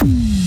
Mm-hmm. 0.00 0.37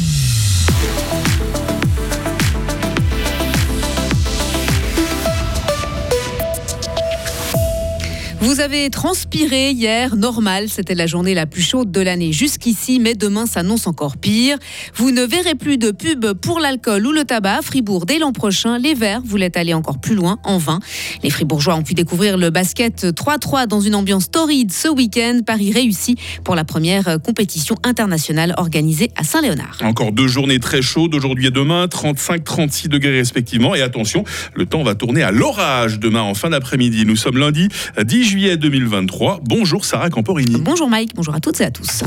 Vous 8.42 8.60
avez 8.60 8.90
transpiré 8.90 9.70
hier, 9.70 10.16
normal, 10.16 10.68
c'était 10.68 10.96
la 10.96 11.06
journée 11.06 11.36
la 11.36 11.46
plus 11.46 11.62
chaude 11.62 11.92
de 11.92 12.02
l'année 12.02 12.34
jusqu'ici, 12.34 13.00
mais 13.00 13.14
demain 13.14 13.46
s'annonce 13.46 13.86
encore 13.86 14.18
pire. 14.18 14.58
Vous 14.96 15.12
ne 15.12 15.22
verrez 15.22 15.54
plus 15.54 15.78
de 15.78 15.92
pub 15.92 16.34
pour 16.34 16.60
l'alcool 16.60 17.06
ou 17.06 17.12
le 17.12 17.24
tabac 17.24 17.60
à 17.60 17.62
Fribourg 17.62 18.08
dès 18.08 18.18
l'an 18.18 18.32
prochain. 18.32 18.80
Les 18.80 18.96
Verts 18.96 19.22
voulaient 19.24 19.56
aller 19.60 19.76
encore 19.76 20.02
plus 20.02 20.16
loin, 20.16 20.40
en 20.44 20.58
vain. 20.58 20.80
Les 21.22 21.30
Fribourgeois 21.30 21.76
ont 21.76 21.84
pu 21.84 21.94
découvrir 21.94 22.36
le 22.36 22.50
basket 22.50 23.04
3-3 23.04 23.68
dans 23.68 23.80
une 23.80 23.94
ambiance 23.94 24.32
torride 24.32 24.72
ce 24.72 24.88
week-end. 24.88 25.42
Paris 25.46 25.72
réussit 25.72 26.18
pour 26.44 26.56
la 26.56 26.64
première 26.64 27.22
compétition 27.22 27.76
internationale 27.84 28.56
organisée 28.58 29.12
à 29.18 29.24
Saint-Léonard. 29.24 29.78
Encore 29.84 30.14
deux 30.14 30.28
journées 30.28 30.60
très 30.60 30.82
chaudes 30.82 31.14
aujourd'hui 31.14 31.46
et 31.46 31.52
demain, 31.52 31.86
35-36 31.86 32.88
degrés 32.88 33.18
respectivement. 33.18 33.76
Et 33.76 33.84
attention, 33.84 34.24
le 34.56 34.66
temps 34.66 34.82
va 34.82 34.96
tourner 34.96 35.22
à 35.22 35.30
l'orage 35.30 36.00
demain 36.00 36.24
en 36.24 36.34
fin 36.34 36.50
d'après-midi. 36.50 37.06
Nous 37.06 37.16
sommes 37.16 37.38
lundi 37.38 37.68
10 38.04 38.31
juillet 38.32 38.56
2023. 38.56 39.42
Bonjour 39.44 39.84
Sarah 39.84 40.10
Camporini. 40.10 40.56
Bonjour 40.62 40.90
Mike, 40.90 41.14
bonjour 41.16 41.36
à 41.36 41.42
toutes 41.42 41.60
et 41.60 41.66
à 41.66 41.72
tous. 41.72 42.02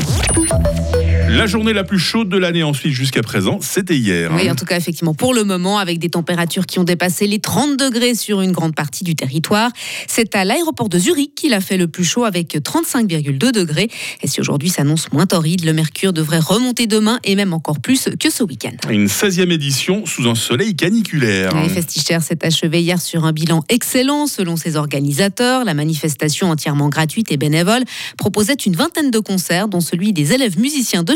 La 1.35 1.47
journée 1.47 1.73
la 1.73 1.83
plus 1.83 1.99
chaude 1.99 2.29
de 2.29 2.37
l'année 2.37 2.63
ensuite 2.63 2.93
jusqu'à 2.93 3.21
présent, 3.21 3.59
c'était 3.61 3.97
hier. 3.97 4.31
Oui, 4.33 4.49
en 4.49 4.55
tout 4.55 4.65
cas, 4.65 4.77
effectivement, 4.77 5.15
pour 5.15 5.35
le 5.35 5.43
moment, 5.43 5.79
avec 5.79 5.99
des 5.99 6.09
températures 6.09 6.65
qui 6.65 6.79
ont 6.79 6.85
dépassé 6.85 7.27
les 7.27 7.41
30 7.41 7.77
degrés 7.77 8.15
sur 8.15 8.41
une 8.41 8.53
grande 8.53 8.77
partie 8.77 9.03
du 9.03 9.17
territoire. 9.17 9.73
C'est 10.07 10.37
à 10.37 10.45
l'aéroport 10.45 10.89
de 10.89 10.97
Zurich 10.97 11.35
qu'il 11.35 11.53
a 11.53 11.61
fait 11.61 11.77
le 11.77 11.89
plus 11.89 12.05
chaud 12.05 12.25
avec 12.25 12.55
35,2 12.55 13.51
degrés. 13.51 13.91
Et 14.23 14.29
si 14.29 14.41
aujourd'hui 14.41 14.71
s'annonce 14.71 15.11
moins 15.13 15.27
torride, 15.27 15.65
le 15.65 15.73
mercure 15.73 16.13
devrait 16.13 16.39
remonter 16.39 16.87
demain 16.87 17.19
et 17.25 17.35
même 17.35 17.53
encore 17.53 17.81
plus 17.81 18.09
que 18.21 18.31
ce 18.31 18.45
week-end. 18.45 18.77
Une 18.89 19.07
16e 19.07 19.51
édition 19.51 20.07
sous 20.07 20.29
un 20.29 20.37
soleil 20.37 20.77
caniculaire. 20.77 21.51
Les 21.61 21.69
Festichère 21.69 22.23
s'est 22.23 22.47
achevé 22.47 22.81
hier 22.81 23.03
sur 23.03 23.25
un 23.25 23.33
bilan 23.33 23.65
excellent 23.69 24.29
selon 24.29 24.57
ses 24.57 24.77
organisateurs. 24.77 25.65
La 25.65 25.75
manifestation 25.75 26.51
entièrement 26.51 26.89
gratuite 26.89 27.33
et 27.33 27.37
bénévole 27.37 27.83
proposait 28.17 28.55
une 28.55 28.77
vingtaine 28.77 29.11
de 29.11 29.19
concerts, 29.19 29.67
dont 29.67 29.81
celui 29.81 30.13
des 30.13 30.33
élèves 30.33 30.61
musiciens 30.61 31.03
de 31.03 31.15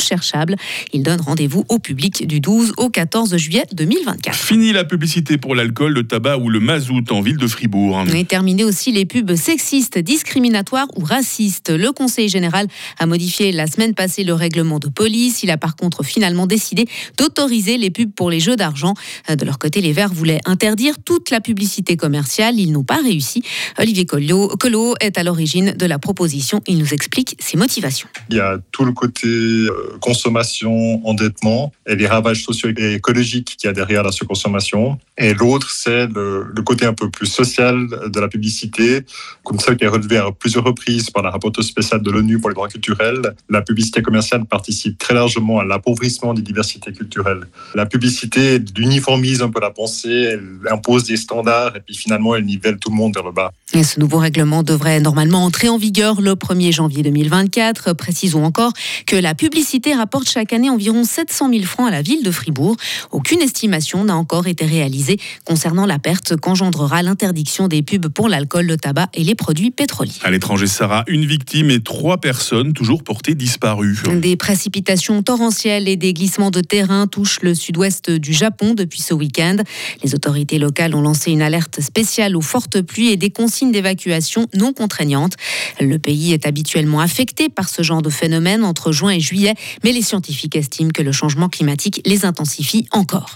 Il 0.92 1.02
donne 1.02 1.20
rendez-vous 1.20 1.64
au 1.68 1.78
public 1.78 2.26
du 2.26 2.40
12 2.40 2.74
au 2.76 2.88
14 2.88 3.36
juillet 3.36 3.64
2024. 3.72 4.36
Fini 4.36 4.72
la 4.72 4.84
publicité 4.84 5.38
pour 5.38 5.54
l'alcool, 5.54 5.92
le 5.92 6.06
tabac 6.06 6.38
ou 6.38 6.48
le 6.48 6.60
mazout 6.60 7.10
en 7.10 7.20
ville 7.20 7.36
de 7.36 7.46
Fribourg. 7.46 8.04
Et 8.14 8.24
terminé 8.24 8.64
aussi 8.64 8.92
les 8.92 9.04
pubs 9.04 9.34
sexistes, 9.34 9.98
discriminatoires 9.98 10.88
ou 10.96 11.04
racistes. 11.04 11.70
Le 11.70 11.92
Conseil 11.92 12.28
général 12.28 12.66
a 12.98 13.06
modifié 13.06 13.52
la 13.52 13.66
semaine 13.66 13.94
passée 13.94 14.24
le 14.24 14.34
règlement 14.34 14.78
de 14.78 14.88
police. 14.88 15.42
Il 15.42 15.50
a 15.50 15.56
par 15.56 15.76
contre 15.76 16.02
finalement 16.02 16.46
décidé 16.46 16.86
d'autoriser 17.16 17.78
les 17.78 17.90
pubs 17.90 18.12
pour 18.12 18.30
les 18.30 18.40
jeux 18.40 18.56
d'argent. 18.56 18.94
De 19.28 19.44
leur 19.44 19.58
côté, 19.58 19.80
les 19.80 19.92
Verts 19.92 20.12
voulaient 20.12 20.40
interdire 20.44 20.94
toute 21.04 21.30
la 21.30 21.40
publicité 21.40 21.96
commerciale. 21.96 22.58
Ils 22.58 22.72
n'ont 22.72 22.84
pas 22.84 23.00
réussi. 23.02 23.42
Olivier 23.78 24.06
Collot 24.06 24.94
est 25.00 25.18
à 25.18 25.22
l'origine 25.22 25.72
de 25.72 25.86
la 25.86 25.98
proposition. 25.98 26.60
Il 26.66 26.78
nous 26.78 26.94
explique 26.94 27.36
ses 27.38 27.56
motivations. 27.56 28.08
Il 28.30 28.36
y 28.36 28.40
a 28.40 28.58
tout 28.72 28.84
le 28.84 28.92
côté 28.92 29.26
euh, 29.26 29.87
consommation, 30.00 31.06
endettement 31.06 31.72
et 31.86 31.96
les 31.96 32.06
ravages 32.06 32.42
sociaux 32.42 32.70
et 32.76 32.94
écologiques 32.94 33.56
qu'il 33.56 33.68
y 33.68 33.70
a 33.70 33.72
derrière 33.72 34.02
la 34.02 34.12
surconsommation. 34.12 34.98
Et 35.16 35.34
l'autre, 35.34 35.70
c'est 35.70 36.06
le, 36.06 36.46
le, 36.54 36.62
côté 36.62 36.86
un 36.86 36.94
peu 36.94 37.10
plus 37.10 37.26
social 37.26 37.86
de 37.88 38.20
la 38.20 38.28
publicité, 38.28 39.00
comme 39.42 39.58
ça 39.58 39.74
qui 39.74 39.84
est 39.84 39.88
relevé 39.88 40.16
à 40.16 40.30
plusieurs 40.30 40.64
reprises 40.64 41.10
par 41.10 41.22
la 41.22 41.30
rapporteuse 41.30 41.66
spéciale 41.66 42.02
de 42.02 42.10
l'ONU 42.10 42.38
pour 42.38 42.50
les 42.50 42.54
droits 42.54 42.68
culturels. 42.68 43.34
La 43.48 43.62
publicité 43.62 44.02
commerciale 44.02 44.44
participe 44.44 44.98
très 44.98 45.14
largement 45.14 45.60
à 45.60 45.64
l'appauvrissement 45.64 46.34
des 46.34 46.42
diversités 46.42 46.92
culturelles. 46.92 47.44
La 47.74 47.86
publicité 47.86 48.60
uniformise 48.76 49.42
un 49.42 49.50
peu 49.50 49.60
la 49.60 49.70
pensée, 49.70 50.28
elle 50.32 50.60
impose 50.70 51.04
des 51.04 51.16
standards 51.16 51.76
et 51.76 51.80
puis 51.80 51.96
finalement 51.96 52.34
elle 52.34 52.44
nivelle 52.44 52.78
tout 52.78 52.90
le 52.90 52.96
monde 52.96 53.14
vers 53.14 53.24
le 53.24 53.32
bas. 53.32 53.52
Et 53.74 53.82
ce 53.82 54.00
nouveau 54.00 54.18
règlement 54.18 54.62
devrait 54.62 55.00
normalement 55.00 55.44
entrer 55.44 55.68
en 55.68 55.76
vigueur 55.76 56.20
le 56.20 56.32
1er 56.32 56.72
janvier 56.72 57.02
2024. 57.02 57.92
Précisons 57.94 58.44
encore 58.44 58.72
que 59.06 59.16
la 59.16 59.34
publicité 59.34 59.77
rapporte 59.86 60.28
chaque 60.28 60.52
année 60.52 60.70
environ 60.70 61.04
700 61.04 61.50
000 61.50 61.62
francs 61.64 61.88
à 61.88 61.90
la 61.90 62.02
ville 62.02 62.22
de 62.22 62.30
Fribourg. 62.30 62.76
Aucune 63.10 63.40
estimation 63.40 64.04
n'a 64.04 64.16
encore 64.16 64.46
été 64.46 64.64
réalisée 64.64 65.18
concernant 65.44 65.86
la 65.86 65.98
perte 65.98 66.36
qu'engendrera 66.36 67.02
l'interdiction 67.02 67.68
des 67.68 67.82
pubs 67.82 68.08
pour 68.08 68.28
l'alcool, 68.28 68.66
le 68.66 68.76
tabac 68.76 69.08
et 69.14 69.24
les 69.24 69.34
produits 69.34 69.70
pétroliers. 69.70 70.12
À 70.22 70.30
l'étranger, 70.30 70.66
Sarah, 70.66 71.04
une 71.06 71.24
victime 71.24 71.70
et 71.70 71.80
trois 71.80 72.18
personnes 72.18 72.72
toujours 72.72 73.02
portées 73.02 73.34
disparues. 73.34 73.98
Des 74.20 74.36
précipitations 74.36 75.22
torrentielles 75.22 75.88
et 75.88 75.96
des 75.96 76.12
glissements 76.12 76.50
de 76.50 76.60
terrain 76.60 77.06
touchent 77.06 77.40
le 77.42 77.54
sud-ouest 77.54 78.10
du 78.10 78.32
Japon 78.32 78.74
depuis 78.74 79.00
ce 79.00 79.14
week-end. 79.14 79.56
Les 80.02 80.14
autorités 80.14 80.58
locales 80.58 80.94
ont 80.94 81.02
lancé 81.02 81.30
une 81.30 81.42
alerte 81.42 81.80
spéciale 81.80 82.36
aux 82.36 82.42
fortes 82.42 82.82
pluies 82.82 83.08
et 83.08 83.16
des 83.16 83.30
consignes 83.30 83.72
d'évacuation 83.72 84.46
non 84.54 84.72
contraignantes. 84.72 85.34
Le 85.80 85.98
pays 85.98 86.32
est 86.32 86.46
habituellement 86.46 87.00
affecté 87.00 87.48
par 87.48 87.68
ce 87.68 87.82
genre 87.82 88.02
de 88.02 88.10
phénomène 88.10 88.64
entre 88.64 88.92
juin 88.92 89.10
et 89.10 89.20
juillet, 89.20 89.54
mais 89.84 89.92
les 89.92 90.02
scientifiques 90.02 90.56
estiment 90.56 90.90
que 90.90 91.02
le 91.02 91.12
changement 91.12 91.48
climatique 91.48 92.00
les 92.04 92.24
intensifie 92.24 92.86
encore. 92.92 93.34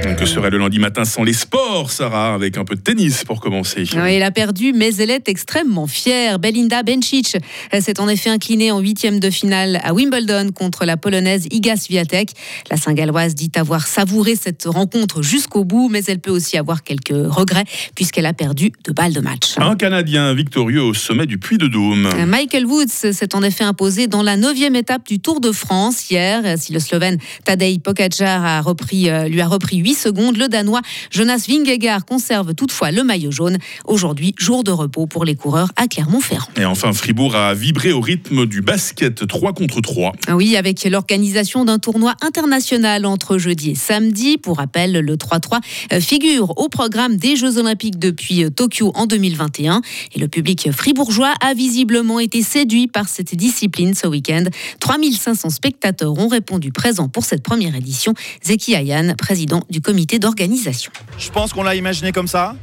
Que 0.00 0.26
serait 0.26 0.50
le 0.50 0.58
lundi 0.58 0.78
matin 0.78 1.04
sans 1.04 1.24
les 1.24 1.32
sports, 1.32 1.90
Sarah, 1.90 2.34
avec 2.34 2.56
un 2.56 2.64
peu 2.64 2.74
de 2.74 2.80
tennis 2.80 3.24
pour 3.24 3.40
commencer 3.40 3.84
oui, 3.94 4.12
Elle 4.12 4.22
a 4.22 4.30
perdu, 4.30 4.72
mais 4.74 4.94
elle 4.96 5.10
est 5.10 5.28
extrêmement 5.28 5.86
fière. 5.86 6.38
Belinda 6.38 6.82
Bencic 6.82 7.36
s'est 7.80 8.00
en 8.00 8.08
effet 8.08 8.30
inclinée 8.30 8.70
en 8.70 8.80
huitième 8.80 9.20
de 9.20 9.30
finale 9.30 9.78
à 9.82 9.92
Wimbledon 9.92 10.52
contre 10.54 10.84
la 10.84 10.96
polonaise 10.96 11.46
Iga 11.50 11.76
Swiatek. 11.76 12.32
La 12.70 12.76
Saint-Galloise 12.76 13.34
dit 13.34 13.50
avoir 13.54 13.86
savouré 13.86 14.36
cette 14.36 14.64
rencontre 14.64 15.22
jusqu'au 15.22 15.64
bout, 15.64 15.88
mais 15.90 16.02
elle 16.06 16.18
peut 16.18 16.30
aussi 16.30 16.56
avoir 16.56 16.82
quelques 16.82 17.08
regrets 17.10 17.64
puisqu'elle 17.94 18.26
a 18.26 18.32
perdu 18.32 18.72
deux 18.86 18.92
balles 18.92 19.12
de 19.12 19.20
match. 19.20 19.54
Un 19.58 19.76
Canadien 19.76 20.34
victorieux 20.34 20.82
au 20.82 20.94
sommet 20.94 21.26
du 21.26 21.38
Puy 21.38 21.58
de 21.58 21.66
Dôme. 21.66 22.08
Michael 22.26 22.66
Woods 22.66 22.88
s'est 22.88 23.34
en 23.34 23.42
effet 23.42 23.64
imposé 23.64 24.06
dans 24.06 24.22
la 24.22 24.36
neuvième 24.36 24.76
étape 24.76 25.06
du 25.06 25.18
Tour 25.18 25.40
de 25.40 25.52
France 25.52 26.10
hier. 26.10 26.58
Si 26.58 26.72
le 26.72 26.80
Slovène 26.80 27.18
Tadej 27.44 27.80
Pogacar 27.80 28.44
a 28.44 28.60
repris, 28.60 29.08
lui 29.28 29.40
a 29.40 29.46
repris 29.46 29.76
8 29.78 29.89
secondes, 29.94 30.36
le 30.36 30.48
Danois 30.48 30.80
Jonas 31.10 31.46
Vingegaard 31.48 32.04
conserve 32.04 32.54
toutefois 32.54 32.90
le 32.90 33.04
maillot 33.04 33.30
jaune. 33.30 33.58
Aujourd'hui, 33.86 34.34
jour 34.38 34.64
de 34.64 34.70
repos 34.70 35.06
pour 35.06 35.24
les 35.24 35.34
coureurs 35.34 35.70
à 35.76 35.86
Clermont-Ferrand. 35.86 36.48
Et 36.56 36.64
enfin, 36.64 36.92
Fribourg 36.92 37.34
a 37.34 37.54
vibré 37.54 37.92
au 37.92 38.00
rythme 38.00 38.46
du 38.46 38.62
basket 38.62 39.26
3 39.26 39.52
contre 39.52 39.80
3. 39.80 40.12
Oui, 40.34 40.56
avec 40.56 40.84
l'organisation 40.84 41.64
d'un 41.64 41.78
tournoi 41.78 42.14
international 42.22 43.06
entre 43.06 43.38
jeudi 43.38 43.70
et 43.70 43.74
samedi. 43.74 44.38
Pour 44.38 44.58
rappel, 44.58 44.92
le 44.92 45.16
3-3 45.16 45.60
figure 46.00 46.56
au 46.58 46.68
programme 46.68 47.16
des 47.16 47.36
Jeux 47.36 47.58
Olympiques 47.58 47.98
depuis 47.98 48.44
Tokyo 48.50 48.92
en 48.94 49.06
2021. 49.06 49.82
Et 50.14 50.18
le 50.18 50.28
public 50.28 50.70
fribourgeois 50.72 51.34
a 51.40 51.54
visiblement 51.54 52.20
été 52.20 52.42
séduit 52.42 52.86
par 52.86 53.08
cette 53.08 53.34
discipline 53.34 53.94
ce 53.94 54.06
week-end. 54.06 54.44
3500 54.80 55.50
spectateurs 55.50 56.18
ont 56.18 56.28
répondu 56.28 56.72
présents 56.72 57.08
pour 57.08 57.24
cette 57.24 57.42
première 57.42 57.74
édition. 57.74 58.14
Zeki 58.44 58.74
Ayan, 58.74 59.14
président 59.16 59.62
du 59.70 59.79
comité 59.80 60.18
d'organisation. 60.18 60.92
Je 61.18 61.30
pense 61.30 61.52
qu'on 61.52 61.62
l'a 61.62 61.74
imaginé 61.74 62.12
comme 62.12 62.28
ça. 62.28 62.54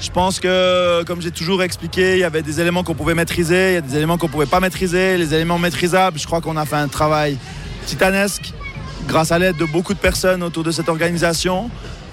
Je 0.00 0.10
pense 0.10 0.38
que, 0.38 1.02
comme 1.04 1.20
j'ai 1.20 1.32
toujours 1.32 1.62
expliqué, 1.62 2.14
il 2.14 2.20
y 2.20 2.24
avait 2.24 2.42
des 2.42 2.60
éléments 2.60 2.84
qu'on 2.84 2.94
pouvait 2.94 3.14
maîtriser, 3.14 3.72
il 3.72 3.74
y 3.74 3.78
a 3.78 3.80
des 3.80 3.96
éléments 3.96 4.16
qu'on 4.16 4.28
ne 4.28 4.32
pouvait 4.32 4.46
pas 4.46 4.60
maîtriser. 4.60 5.18
Les 5.18 5.34
éléments 5.34 5.58
maîtrisables, 5.58 6.18
je 6.18 6.26
crois 6.26 6.40
qu'on 6.40 6.56
a 6.56 6.64
fait 6.64 6.76
un 6.76 6.86
travail 6.86 7.36
titanesque 7.86 8.52
grâce 9.08 9.32
à 9.32 9.38
l'aide 9.38 9.56
de 9.56 9.64
beaucoup 9.64 9.94
de 9.94 9.98
personnes 9.98 10.42
autour 10.42 10.62
de 10.62 10.70
cette 10.70 10.88
organisation. 10.88 11.68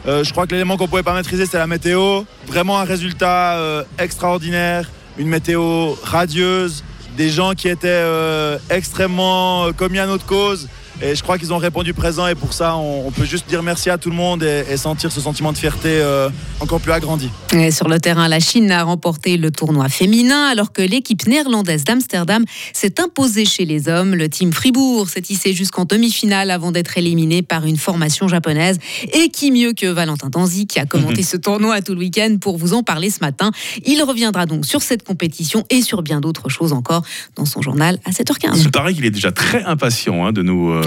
Euh, 0.08 0.24
je 0.24 0.32
crois 0.32 0.48
que 0.48 0.52
l'élément 0.52 0.78
qu'on 0.78 0.86
ne 0.86 0.90
pouvait 0.90 1.04
pas 1.04 1.14
maîtriser, 1.14 1.46
c'est 1.46 1.58
la 1.58 1.68
météo. 1.68 2.24
Vraiment 2.48 2.80
un 2.80 2.86
résultat 2.86 3.58
euh, 3.58 3.84
extraordinaire, 4.00 4.90
une 5.18 5.28
météo 5.28 5.94
radieuse, 6.04 6.84
des 7.18 7.30
gens 7.30 7.54
qui 7.54 7.68
étaient 7.70 7.88
euh, 7.88 8.58
extrêmement 8.70 9.72
commis 9.74 10.00
à 10.00 10.08
notre 10.08 10.26
cause. 10.26 10.68
Et 11.02 11.14
je 11.14 11.22
crois 11.24 11.38
qu'ils 11.38 11.52
ont 11.52 11.58
répondu 11.58 11.94
présent 11.94 12.26
et 12.28 12.36
pour 12.36 12.54
ça, 12.54 12.78
on, 12.78 13.08
on, 13.08 13.12
peut 13.12 13.26
juste 13.26 13.50
dire 13.50 13.64
merci 13.64 13.90
à 13.90 13.98
tout 13.98 14.10
le 14.10 14.16
monde 14.16 14.44
et, 14.44 14.64
et 14.70 14.78
sentir 14.78 15.12
ce 15.12 15.20
sentiment 15.20 15.52
de 15.52 15.58
fierté 15.58 15.90
euh, 15.90 16.30
encore 16.62 16.80
plus 16.80 16.94
agrandi. 16.94 17.30
Et 17.54 17.72
sur 17.72 17.90
le 17.90 18.00
terrain, 18.00 18.30
la 18.30 18.40
Chine 18.40 18.72
a 18.72 18.84
remporté 18.84 19.36
le 19.36 19.52
tournoi 19.52 19.90
féminin 19.90 20.48
alors 20.48 20.72
que 20.72 20.82
l'équipe 20.82 21.28
néerlandaise 21.28 21.84
d'Amsterdam 21.84 22.46
s'est 22.72 23.02
imposée 23.02 23.44
chez 23.44 23.66
les 23.66 23.90
hommes. 23.90 24.16
Le 24.16 24.30
team 24.30 24.54
Fribourg 24.54 25.10
s'est 25.10 25.24
hissé 25.30 25.54
jusqu'en 25.54 25.84
demi-finale 25.84 26.50
avant 26.50 26.72
d'être 26.72 26.98
éliminé 26.98 27.42
par 27.42 27.66
une 27.66 27.78
formation 27.78 28.30
japonaise. 28.30 28.78
Et 29.12 29.30
qui 29.30 29.52
mieux 29.52 29.74
que 29.74 29.88
Valentin 29.88 30.30
Tanzi 30.30 30.66
qui 30.66 30.80
a 30.80 30.86
commenté 30.86 31.24
ce 31.24 31.36
tournoi 31.36 31.82
tout 31.82 31.94
le 31.94 32.00
week-end 32.00 32.38
pour 32.40 32.58
vous 32.58 32.74
en 32.74 32.84
parler 32.84 33.10
ce 33.10 33.20
matin. 33.20 33.52
Il 33.86 34.02
reviendra 34.02 34.46
donc 34.46 34.66
sur 34.66 34.82
cette 34.82 35.04
compétition 35.04 35.66
et 35.70 35.82
sur 35.82 36.04
bien 36.04 36.22
d'autres 36.22 36.48
choses 36.48 36.72
encore 36.72 37.04
dans 37.36 37.46
son 37.46 37.62
journal 37.62 38.00
à 38.06 38.12
7h15. 38.12 38.62
Il 38.62 38.72
paraît 38.72 38.94
qu'il 38.94 39.06
est 39.06 39.12
déjà 39.12 39.34
très 39.34 39.64
impatient 39.64 40.26
hein, 40.26 40.32
de 40.32 40.42
nous... 40.42 40.72
Euh 40.72 40.85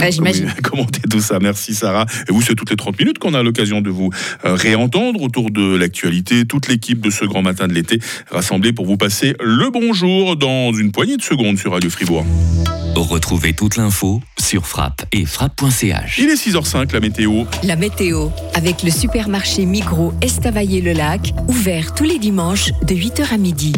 commenter 0.62 1.00
tout 1.10 1.20
ça. 1.20 1.38
Merci 1.40 1.74
Sarah. 1.74 2.06
Et 2.28 2.32
vous, 2.32 2.42
c'est 2.42 2.54
toutes 2.54 2.70
les 2.70 2.76
30 2.76 2.98
minutes 2.98 3.18
qu'on 3.18 3.34
a 3.34 3.42
l'occasion 3.42 3.80
de 3.80 3.90
vous 3.90 4.10
réentendre 4.44 5.22
autour 5.22 5.50
de 5.50 5.76
l'actualité. 5.76 6.44
Toute 6.44 6.68
l'équipe 6.68 7.00
de 7.00 7.10
ce 7.10 7.24
grand 7.24 7.42
matin 7.42 7.68
de 7.68 7.72
l'été 7.72 7.98
rassemblée 8.30 8.72
pour 8.72 8.86
vous 8.86 8.96
passer 8.96 9.34
le 9.40 9.70
bonjour 9.70 10.36
dans 10.36 10.72
une 10.72 10.92
poignée 10.92 11.16
de 11.16 11.22
secondes 11.22 11.58
sur 11.58 11.72
Radio 11.72 11.90
Fribourg. 11.90 12.24
Retrouvez 12.96 13.52
toute 13.52 13.76
l'info 13.76 14.20
sur 14.38 14.66
frappe 14.66 15.04
et 15.12 15.24
frappe.ch. 15.24 16.18
Il 16.18 16.30
est 16.30 16.34
6h05, 16.34 16.92
la 16.92 17.00
météo. 17.00 17.44
La 17.62 17.76
météo, 17.76 18.28
avec 18.54 18.82
le 18.82 18.90
supermarché 18.90 19.66
Migros 19.66 20.12
Estavayer-le-Lac, 20.20 21.32
ouvert 21.46 21.94
tous 21.94 22.04
les 22.04 22.18
dimanches 22.18 22.72
de 22.82 22.94
8h 22.94 23.32
à 23.32 23.36
midi. 23.36 23.72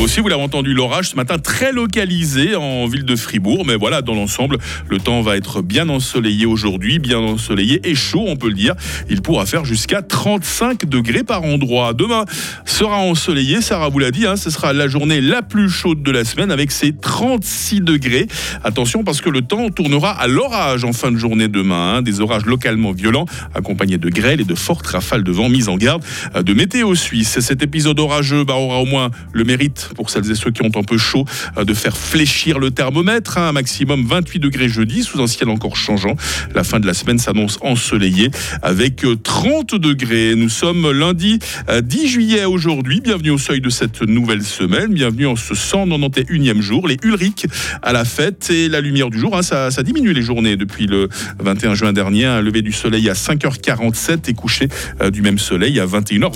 Aussi, 0.00 0.20
vous 0.20 0.28
l'avez 0.28 0.42
entendu, 0.42 0.74
l'orage 0.74 1.10
ce 1.10 1.16
matin 1.16 1.38
très 1.38 1.72
localisé 1.72 2.56
en 2.56 2.86
ville 2.86 3.04
de 3.04 3.16
Fribourg. 3.16 3.64
Mais 3.64 3.76
voilà, 3.76 4.02
dans 4.02 4.14
l'ensemble, 4.14 4.58
le 4.88 4.98
temps 4.98 5.22
va 5.22 5.36
être 5.36 5.62
bien 5.62 5.88
ensoleillé 5.88 6.46
aujourd'hui, 6.46 6.98
bien 6.98 7.18
ensoleillé 7.18 7.80
et 7.88 7.94
chaud, 7.94 8.24
on 8.26 8.36
peut 8.36 8.48
le 8.48 8.54
dire. 8.54 8.74
Il 9.08 9.22
pourra 9.22 9.46
faire 9.46 9.64
jusqu'à 9.64 10.02
35 10.02 10.86
degrés 10.86 11.22
par 11.22 11.44
endroit. 11.44 11.94
Demain 11.94 12.24
sera 12.66 12.98
ensoleillé, 12.98 13.62
Sarah 13.62 13.88
vous 13.88 14.00
l'a 14.00 14.10
dit, 14.10 14.26
hein, 14.26 14.36
ce 14.36 14.50
sera 14.50 14.72
la 14.72 14.88
journée 14.88 15.20
la 15.20 15.42
plus 15.42 15.70
chaude 15.70 16.02
de 16.02 16.10
la 16.10 16.24
semaine 16.24 16.50
avec 16.50 16.70
ses 16.70 16.92
36 16.92 17.80
degrés. 17.80 18.26
Attention 18.62 19.04
parce 19.04 19.20
que 19.20 19.30
le 19.30 19.42
temps 19.42 19.70
tournera 19.70 20.10
à 20.10 20.26
l'orage 20.26 20.84
en 20.84 20.92
fin 20.92 21.12
de 21.12 21.18
journée 21.18 21.48
demain. 21.48 21.74
Hein. 21.74 22.02
des 22.02 22.20
orages 22.20 22.44
localement 22.46 22.92
violents 22.92 23.26
accompagnés 23.54 23.98
de 23.98 24.08
grêles 24.08 24.40
et 24.40 24.44
de 24.44 24.54
fortes 24.54 24.86
rafales 24.86 25.24
de 25.24 25.32
vent 25.32 25.48
mises 25.48 25.68
en 25.68 25.76
garde 25.76 26.04
euh, 26.34 26.42
de 26.42 26.52
météo 26.52 26.94
suisse. 26.94 27.40
Cet 27.40 27.62
épisode 27.62 27.98
orageux 28.00 28.44
bah, 28.44 28.54
aura 28.54 28.78
au 28.78 28.86
moins 28.86 29.10
le 29.32 29.44
mérite 29.44 29.83
pour 29.94 30.10
celles 30.10 30.30
et 30.30 30.34
ceux 30.34 30.50
qui 30.50 30.62
ont 30.62 30.70
un 30.74 30.82
peu 30.82 30.98
chaud 30.98 31.24
euh, 31.56 31.64
de 31.64 31.74
faire 31.74 31.96
fléchir 31.96 32.58
le 32.58 32.70
thermomètre. 32.70 33.38
Hein, 33.38 33.48
un 33.48 33.52
maximum 33.52 34.06
28 34.06 34.38
degrés 34.38 34.68
jeudi, 34.68 35.02
sous 35.02 35.20
un 35.20 35.26
ciel 35.26 35.48
encore 35.48 35.76
changeant. 35.76 36.16
La 36.54 36.64
fin 36.64 36.80
de 36.80 36.86
la 36.86 36.94
semaine 36.94 37.18
s'annonce 37.18 37.58
ensoleillée 37.62 38.30
avec 38.62 39.04
30 39.22 39.74
euh, 39.74 39.78
degrés. 39.78 40.34
Nous 40.36 40.48
sommes 40.48 40.90
lundi 40.90 41.38
10 41.38 42.04
euh, 42.04 42.06
juillet 42.06 42.44
aujourd'hui. 42.44 43.00
Bienvenue 43.00 43.30
au 43.30 43.38
seuil 43.38 43.60
de 43.60 43.70
cette 43.70 44.02
nouvelle 44.02 44.42
semaine. 44.42 44.92
Bienvenue 44.92 45.26
en 45.26 45.36
ce 45.36 45.54
191e 45.54 46.60
jour. 46.60 46.88
Les 46.88 46.96
Ulric 47.02 47.46
à 47.82 47.92
la 47.92 48.04
fête 48.04 48.50
et 48.50 48.68
la 48.68 48.80
lumière 48.80 49.10
du 49.10 49.18
jour. 49.18 49.36
Hein, 49.36 49.42
ça, 49.42 49.70
ça, 49.70 49.82
diminue 49.82 50.12
les 50.12 50.22
journées 50.22 50.56
depuis 50.56 50.86
le 50.86 51.08
21 51.38 51.74
juin 51.74 51.92
dernier. 51.92 52.24
Un 52.24 52.40
lever 52.40 52.62
du 52.62 52.72
soleil 52.72 53.08
à 53.08 53.14
5h47 53.14 54.30
et 54.30 54.34
coucher 54.34 54.68
du 55.12 55.22
même 55.22 55.38
soleil 55.38 55.80
à 55.80 55.86
21h25. 55.86 56.34